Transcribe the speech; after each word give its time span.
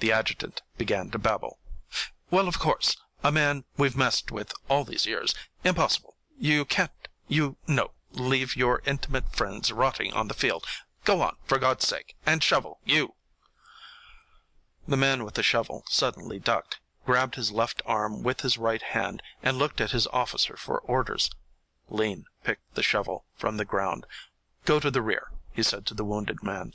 The 0.00 0.10
adjutant 0.10 0.62
began 0.76 1.12
to 1.12 1.18
babble. 1.20 1.60
"Well, 2.28 2.48
of 2.48 2.58
course 2.58 2.96
a 3.22 3.30
man 3.30 3.64
we've 3.76 3.94
messed 3.96 4.32
with 4.32 4.52
all 4.68 4.82
these 4.82 5.06
years 5.06 5.32
impossible 5.62 6.16
you 6.36 6.64
can't, 6.64 6.90
you 7.28 7.56
know, 7.68 7.94
leave 8.10 8.56
your 8.56 8.82
intimate 8.84 9.32
friends 9.36 9.70
rotting 9.70 10.12
on 10.12 10.26
the 10.26 10.34
field. 10.34 10.66
Go 11.04 11.22
on, 11.22 11.36
for 11.44 11.60
God's 11.60 11.86
sake, 11.86 12.16
and 12.26 12.42
shovel, 12.42 12.80
you!" 12.84 13.14
The 14.88 14.96
man 14.96 15.22
with 15.22 15.34
the 15.34 15.44
shovel 15.44 15.84
suddenly 15.88 16.40
ducked, 16.40 16.80
grabbed 17.06 17.36
his 17.36 17.52
left 17.52 17.80
arm 17.86 18.24
with 18.24 18.40
his 18.40 18.58
right 18.58 18.82
hand, 18.82 19.22
and 19.40 19.56
looked 19.56 19.80
at 19.80 19.92
his 19.92 20.08
officer 20.08 20.56
for 20.56 20.80
orders. 20.80 21.30
Lean 21.88 22.24
picked 22.42 22.74
the 22.74 22.82
shovel 22.82 23.24
from 23.36 23.56
the 23.56 23.64
ground. 23.64 24.04
"Go 24.64 24.80
to 24.80 24.90
the 24.90 25.00
rear," 25.00 25.30
he 25.52 25.62
said 25.62 25.86
to 25.86 25.94
the 25.94 26.04
wounded 26.04 26.42
man. 26.42 26.72